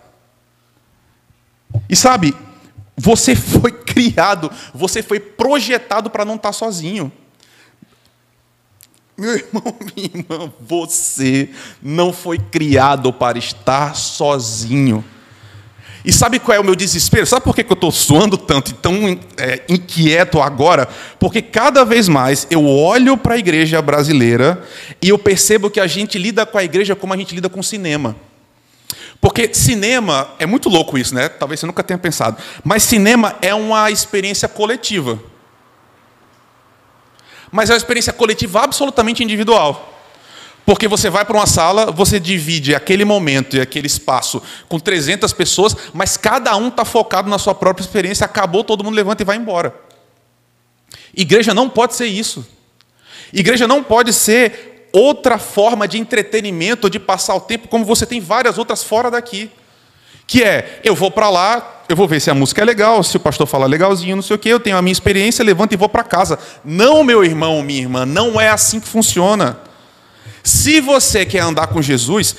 [1.89, 2.35] E sabe,
[2.97, 7.13] você foi criado, você foi projetado para não estar sozinho.
[9.17, 11.51] Meu irmão, minha irmã, você
[11.83, 15.05] não foi criado para estar sozinho.
[16.09, 17.27] E sabe qual é o meu desespero?
[17.27, 20.89] Sabe por que eu estou suando tanto e tão é, inquieto agora?
[21.21, 24.67] Porque cada vez mais eu olho para a igreja brasileira
[25.03, 27.61] e eu percebo que a gente lida com a igreja como a gente lida com
[27.61, 28.17] o cinema.
[29.21, 31.29] Porque cinema, é muito louco isso, né?
[31.29, 32.39] Talvez você nunca tenha pensado.
[32.65, 35.19] Mas cinema é uma experiência coletiva.
[37.53, 39.98] Mas é uma experiência coletiva absolutamente individual.
[40.69, 45.33] Porque você vai para uma sala, você divide aquele momento e aquele espaço com 300
[45.33, 49.25] pessoas, mas cada um está focado na sua própria experiência, acabou, todo mundo levanta e
[49.25, 49.75] vai embora.
[51.17, 52.47] Igreja não pode ser isso.
[53.33, 58.21] Igreja não pode ser outra forma de entretenimento de passar o tempo, como você tem
[58.21, 59.51] várias outras fora daqui.
[60.27, 63.17] Que é, eu vou para lá, eu vou ver se a música é legal, se
[63.17, 65.79] o pastor fala legalzinho, não sei o quê, eu tenho a minha experiência, levanto e
[65.79, 66.39] vou para casa.
[66.63, 69.67] Não, meu irmão, minha irmã, não é assim que funciona.
[70.49, 72.35] Se você quer andar com Jesus,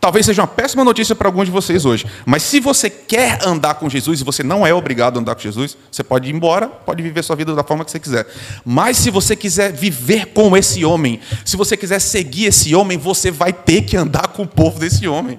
[0.00, 3.74] talvez seja uma péssima notícia para alguns de vocês hoje, mas se você quer andar
[3.74, 6.66] com Jesus e você não é obrigado a andar com Jesus, você pode ir embora,
[6.66, 8.26] pode viver sua vida da forma que você quiser.
[8.64, 13.30] Mas se você quiser viver com esse homem, se você quiser seguir esse homem, você
[13.30, 15.38] vai ter que andar com o povo desse homem.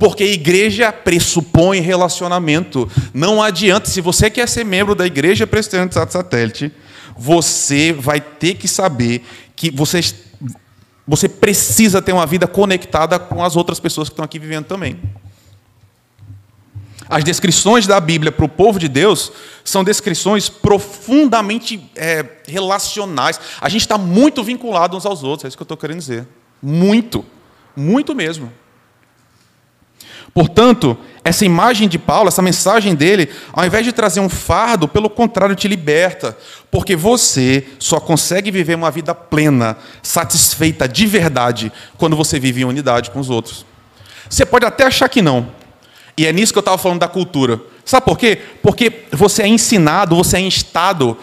[0.00, 2.90] Porque igreja pressupõe relacionamento.
[3.14, 6.72] Não adianta, se você quer ser membro da igreja Presbiteriana de Satélite,
[7.16, 10.00] você vai ter que saber que você
[11.08, 15.00] você precisa ter uma vida conectada com as outras pessoas que estão aqui vivendo também.
[17.08, 19.32] As descrições da Bíblia para o povo de Deus
[19.64, 23.40] são descrições profundamente é, relacionais.
[23.58, 26.28] A gente está muito vinculado uns aos outros, é isso que eu estou querendo dizer.
[26.62, 27.24] Muito,
[27.74, 28.52] muito mesmo.
[30.38, 35.10] Portanto, essa imagem de Paulo, essa mensagem dele, ao invés de trazer um fardo, pelo
[35.10, 36.38] contrário, te liberta.
[36.70, 42.64] Porque você só consegue viver uma vida plena, satisfeita de verdade, quando você vive em
[42.64, 43.66] unidade com os outros.
[44.30, 45.48] Você pode até achar que não.
[46.16, 47.60] E é nisso que eu estava falando da cultura.
[47.84, 48.40] Sabe por quê?
[48.62, 51.18] Porque você é ensinado, você é instado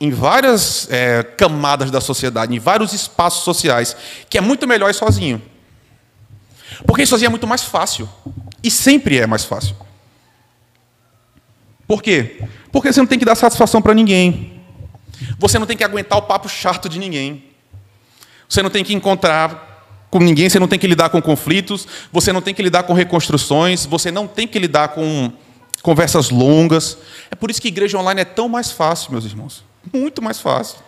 [0.00, 3.96] em várias é, camadas da sociedade, em vários espaços sociais,
[4.28, 5.40] que é muito melhor ir sozinho.
[6.84, 8.08] Porque ir sozinho é muito mais fácil.
[8.62, 9.76] E sempre é mais fácil.
[11.86, 12.42] Por quê?
[12.72, 14.60] Porque você não tem que dar satisfação para ninguém.
[15.38, 17.44] Você não tem que aguentar o papo chato de ninguém.
[18.48, 22.32] Você não tem que encontrar com ninguém, você não tem que lidar com conflitos, você
[22.32, 25.32] não tem que lidar com reconstruções, você não tem que lidar com
[25.82, 26.98] conversas longas.
[27.30, 29.64] É por isso que igreja online é tão mais fácil, meus irmãos.
[29.92, 30.78] Muito mais fácil.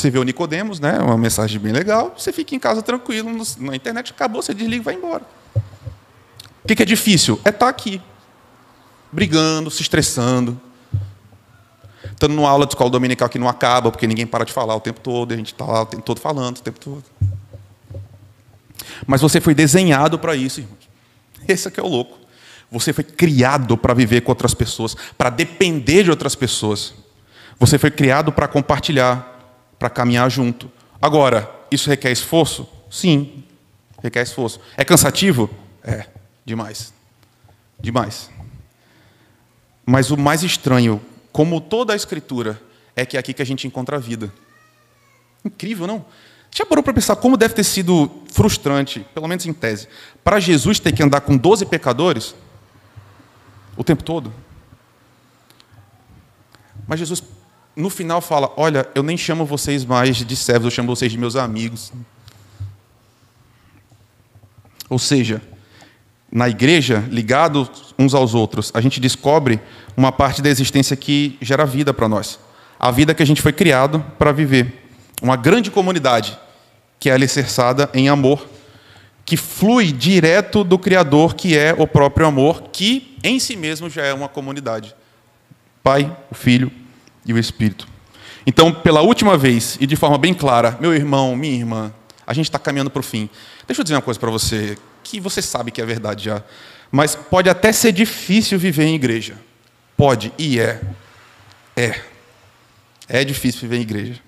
[0.00, 0.98] Você vê o Nicodemos, né?
[0.98, 2.14] Uma mensagem bem legal.
[2.16, 5.22] Você fica em casa tranquilo, na internet acabou, você desliga e vai embora.
[6.64, 7.38] O que é difícil?
[7.44, 8.00] É estar tá aqui,
[9.12, 10.58] brigando, se estressando,
[12.10, 14.80] estando numa aula de escola dominical que não acaba, porque ninguém para de falar o
[14.80, 17.04] tempo todo, a gente está lá o tempo todo falando, o tempo todo.
[19.06, 20.88] Mas você foi desenhado para isso, irmãos.
[21.46, 22.16] Esse aqui é o louco.
[22.70, 26.94] Você foi criado para viver com outras pessoas, para depender de outras pessoas.
[27.58, 29.39] Você foi criado para compartilhar
[29.80, 30.70] para caminhar junto.
[31.00, 32.68] Agora, isso requer esforço?
[32.90, 33.42] Sim,
[34.02, 34.60] requer esforço.
[34.76, 35.48] É cansativo?
[35.82, 36.06] É,
[36.44, 36.92] demais.
[37.80, 38.30] Demais.
[39.86, 41.00] Mas o mais estranho,
[41.32, 42.60] como toda a Escritura,
[42.94, 44.30] é que é aqui que a gente encontra a vida.
[45.42, 46.04] Incrível, não?
[46.50, 49.88] Já parou para pensar como deve ter sido frustrante, pelo menos em tese,
[50.22, 52.34] para Jesus ter que andar com 12 pecadores
[53.78, 54.30] o tempo todo?
[56.86, 57.22] Mas Jesus
[57.74, 61.18] no final fala: Olha, eu nem chamo vocês mais de servos, eu chamo vocês de
[61.18, 61.92] meus amigos.
[64.88, 65.40] Ou seja,
[66.30, 69.60] na igreja, ligados uns aos outros, a gente descobre
[69.96, 72.40] uma parte da existência que gera vida para nós.
[72.78, 74.88] A vida que a gente foi criado para viver.
[75.22, 76.38] Uma grande comunidade
[76.98, 78.48] que é alicerçada em amor,
[79.24, 84.02] que flui direto do Criador, que é o próprio amor, que em si mesmo já
[84.02, 84.94] é uma comunidade.
[85.82, 86.70] Pai, o Filho
[87.24, 87.86] e o Espírito.
[88.46, 91.92] Então, pela última vez e de forma bem clara, meu irmão, minha irmã,
[92.26, 93.28] a gente está caminhando para o fim.
[93.66, 96.42] Deixa eu dizer uma coisa para você, que você sabe que é verdade já.
[96.90, 99.34] Mas pode até ser difícil viver em igreja.
[99.96, 100.80] Pode, e é.
[101.76, 102.00] É.
[103.08, 104.20] É difícil viver em igreja.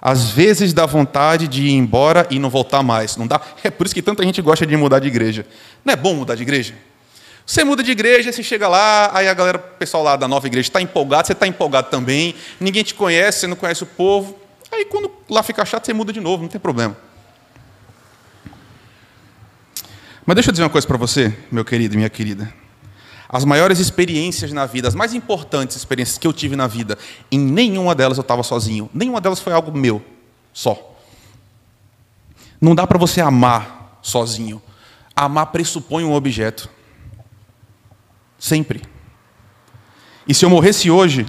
[0.00, 3.16] Às vezes dá vontade de ir embora e não voltar mais.
[3.16, 3.40] Não dá?
[3.64, 5.46] É por isso que tanta gente gosta de mudar de igreja.
[5.84, 6.74] Não é bom mudar de igreja?
[7.48, 10.46] Você muda de igreja, você chega lá, aí a galera, o pessoal lá da nova
[10.46, 14.38] igreja está empolgado, você está empolgado também, ninguém te conhece, você não conhece o povo.
[14.70, 16.94] Aí quando lá fica chato, você muda de novo, não tem problema.
[20.26, 22.52] Mas deixa eu dizer uma coisa para você, meu querido e minha querida.
[23.26, 26.98] As maiores experiências na vida, as mais importantes experiências que eu tive na vida,
[27.32, 28.90] em nenhuma delas eu estava sozinho.
[28.92, 30.04] Nenhuma delas foi algo meu,
[30.52, 30.94] só.
[32.60, 34.60] Não dá para você amar sozinho.
[35.16, 36.76] Amar pressupõe um objeto.
[38.38, 38.82] Sempre.
[40.26, 41.26] E se eu morresse hoje,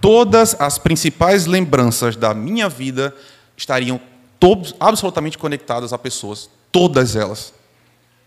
[0.00, 3.14] todas as principais lembranças da minha vida
[3.56, 4.00] estariam
[4.38, 6.48] todos, absolutamente conectadas a pessoas.
[6.70, 7.52] Todas elas.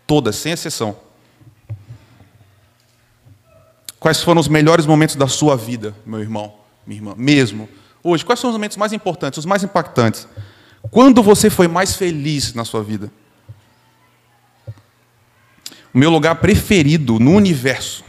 [0.06, 0.96] Todas, sem exceção.
[3.98, 6.52] Quais foram os melhores momentos da sua vida, meu irmão,
[6.86, 7.14] minha irmã?
[7.16, 7.68] Mesmo.
[8.02, 10.26] Hoje, quais são os momentos mais importantes, os mais impactantes?
[10.90, 13.10] Quando você foi mais feliz na sua vida?
[15.94, 18.04] O meu lugar preferido no universo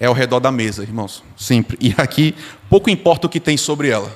[0.00, 1.22] é ao redor da mesa, irmãos.
[1.36, 1.76] Sempre.
[1.78, 2.34] E aqui,
[2.70, 4.10] pouco importa o que tem sobre ela.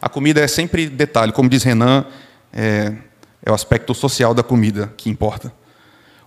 [0.00, 1.32] A comida é sempre detalhe.
[1.32, 2.04] Como diz Renan,
[2.52, 2.94] é,
[3.44, 5.52] é o aspecto social da comida que importa.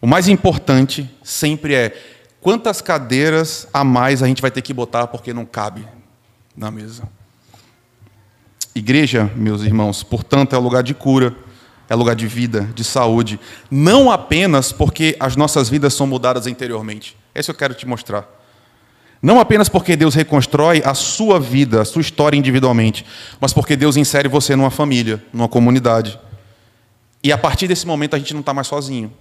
[0.02, 1.98] O mais importante sempre é
[2.42, 5.88] quantas cadeiras a mais a gente vai ter que botar porque não cabe
[6.56, 7.04] na mesa.
[8.76, 11.34] Igreja, meus irmãos, portanto, é lugar de cura,
[11.90, 13.40] é lugar de vida, de saúde,
[13.72, 17.16] não apenas porque as nossas vidas são mudadas interiormente.
[17.34, 18.28] Esse eu quero te mostrar.
[19.26, 23.04] Não apenas porque Deus reconstrói a sua vida, a sua história individualmente,
[23.42, 26.20] mas porque Deus insere você numa família, numa comunidade.
[27.24, 29.12] E a partir desse momento a gente não está mais sozinho.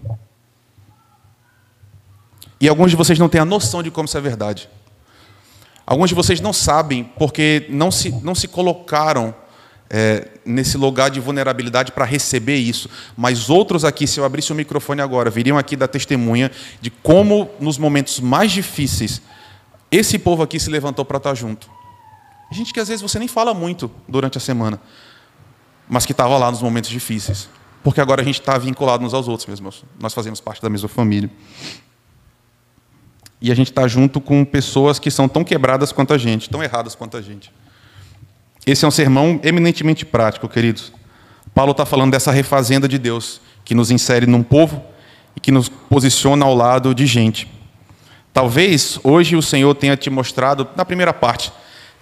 [2.61, 4.69] E alguns de vocês não têm a noção de como isso é verdade.
[5.87, 9.35] Alguns de vocês não sabem porque não se, não se colocaram
[9.89, 12.91] é, nesse lugar de vulnerabilidade para receber isso.
[13.17, 17.49] Mas outros aqui, se eu abrisse o microfone agora, viriam aqui dar testemunha de como,
[17.59, 19.23] nos momentos mais difíceis,
[19.97, 21.71] esse povo aqui se levantou para estar junto.
[22.51, 24.81] Gente que às vezes você nem fala muito durante a semana,
[25.89, 27.49] mas que estava lá nos momentos difíceis.
[27.83, 29.71] Porque agora a gente está vinculado uns aos outros mesmo.
[30.01, 31.31] Nós fazemos parte da mesma família
[33.45, 36.63] e a gente está junto com pessoas que são tão quebradas quanto a gente, tão
[36.63, 37.53] erradas quanto a gente.
[38.67, 40.91] Esse é um sermão eminentemente prático, queridos.
[41.55, 44.83] Paulo está falando dessa refazenda de Deus, que nos insere num povo
[45.37, 47.47] e que nos posiciona ao lado de gente.
[48.35, 51.53] Talvez hoje o Senhor tenha te mostrado, na primeira parte,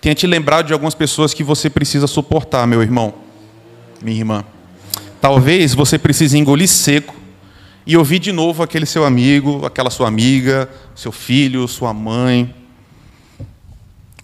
[0.01, 3.13] tenha te lembrado de algumas pessoas que você precisa suportar, meu irmão,
[4.01, 4.43] minha irmã.
[5.21, 7.15] Talvez você precise engolir seco
[7.87, 12.55] e ouvir de novo aquele seu amigo, aquela sua amiga, seu filho, sua mãe.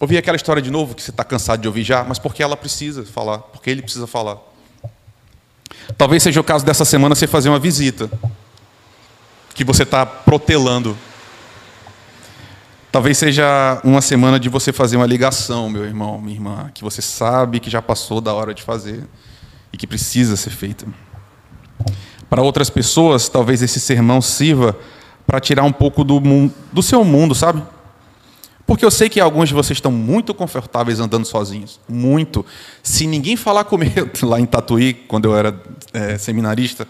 [0.00, 2.56] Ouvir aquela história de novo que você está cansado de ouvir já, mas porque ela
[2.56, 4.38] precisa falar, porque ele precisa falar.
[5.98, 8.10] Talvez seja o caso dessa semana você fazer uma visita,
[9.54, 10.96] que você está protelando.
[12.90, 17.02] Talvez seja uma semana de você fazer uma ligação, meu irmão, minha irmã, que você
[17.02, 19.06] sabe que já passou da hora de fazer
[19.72, 20.86] e que precisa ser feita.
[22.30, 24.76] Para outras pessoas, talvez esse sermão sirva
[25.26, 27.62] para tirar um pouco do, mundo, do seu mundo, sabe?
[28.66, 31.80] Porque eu sei que alguns de vocês estão muito confortáveis andando sozinhos.
[31.88, 32.44] Muito.
[32.82, 35.58] Se ninguém falar comigo lá em Tatuí, quando eu era
[35.92, 36.88] é, seminarista,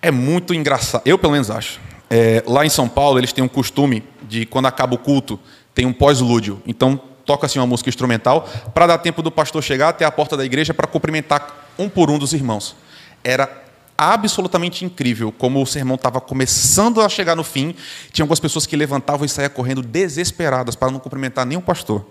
[0.00, 1.02] é muito engraçado.
[1.04, 1.80] Eu, pelo menos, acho.
[2.08, 5.38] É, lá em São Paulo, eles têm um costume de, quando acaba o culto,
[5.74, 6.62] tem um pós-lúdio.
[6.66, 10.44] Então, toca-se uma música instrumental para dar tempo do pastor chegar até a porta da
[10.44, 12.76] igreja para cumprimentar um por um dos irmãos.
[13.22, 13.64] Era
[13.98, 17.74] absolutamente incrível como o sermão estava começando a chegar no fim.
[18.12, 22.06] Tinha algumas pessoas que levantavam e saíam correndo desesperadas para não cumprimentar nenhum pastor.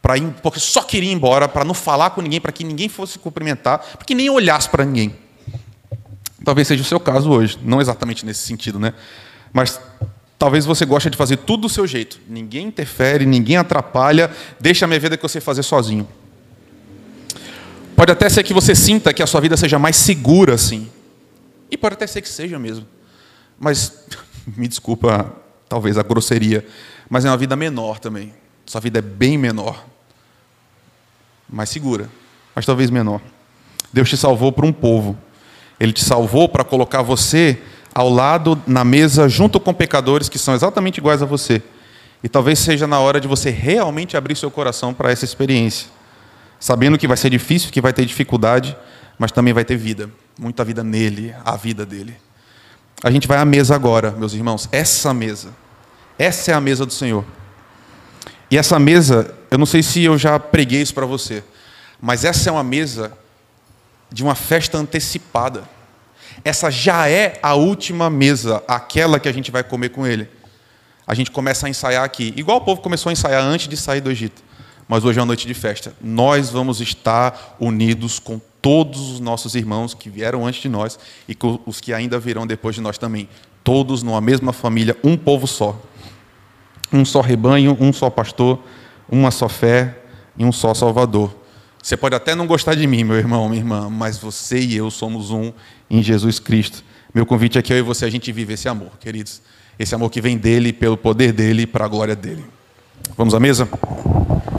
[0.00, 2.88] Para ir, porque só queria ir embora, para não falar com ninguém, para que ninguém
[2.88, 5.16] fosse cumprimentar, para que nem olhasse para ninguém.
[6.44, 8.94] Talvez seja o seu caso hoje, não exatamente nesse sentido, né?
[9.52, 9.80] Mas
[10.38, 12.20] talvez você goste de fazer tudo do seu jeito.
[12.28, 16.08] Ninguém interfere, ninguém atrapalha, deixa a minha vida que você fazer sozinho.
[17.94, 20.90] Pode até ser que você sinta que a sua vida seja mais segura assim.
[21.70, 22.86] E pode até ser que seja mesmo.
[23.58, 24.04] Mas,
[24.56, 25.32] me desculpa,
[25.68, 26.66] talvez a grosseria,
[27.08, 28.34] mas é uma vida menor também.
[28.66, 29.84] Sua vida é bem menor.
[31.48, 32.08] Mais segura,
[32.54, 33.20] mas talvez menor.
[33.92, 35.16] Deus te salvou para um povo.
[35.78, 37.58] Ele te salvou para colocar você
[37.94, 41.62] ao lado na mesa junto com pecadores que são exatamente iguais a você
[42.22, 45.88] E talvez seja na hora de você realmente abrir seu coração para essa experiência,
[46.60, 48.76] sabendo que vai ser difícil, que vai ter dificuldade,
[49.18, 50.08] mas também vai ter vida,
[50.38, 52.16] muita vida nele, a vida dele.
[53.02, 55.50] A gente vai à mesa agora, meus irmãos, essa mesa.
[56.16, 57.24] Essa é a mesa do Senhor.
[58.48, 61.42] E essa mesa, eu não sei se eu já preguei isso para você,
[62.00, 63.12] mas essa é uma mesa
[64.12, 65.64] de uma festa antecipada.
[66.44, 70.28] Essa já é a última mesa, aquela que a gente vai comer com ele.
[71.06, 74.00] A gente começa a ensaiar aqui, igual o povo começou a ensaiar antes de sair
[74.00, 74.42] do Egito.
[74.88, 75.94] Mas hoje é uma noite de festa.
[76.00, 81.34] Nós vamos estar unidos com todos os nossos irmãos que vieram antes de nós e
[81.34, 83.28] com os que ainda virão depois de nós também.
[83.64, 85.80] Todos numa mesma família, um povo só.
[86.92, 88.58] Um só rebanho, um só pastor,
[89.10, 89.98] uma só fé
[90.36, 91.41] e um só Salvador.
[91.82, 94.88] Você pode até não gostar de mim, meu irmão, minha irmã, mas você e eu
[94.88, 95.52] somos um
[95.90, 96.84] em Jesus Cristo.
[97.12, 99.42] Meu convite é que eu e você a gente vive esse amor, queridos.
[99.76, 102.44] Esse amor que vem dele, pelo poder dele, para a glória dele.
[103.16, 103.68] Vamos à mesa?